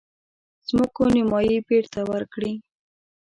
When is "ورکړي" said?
2.11-2.53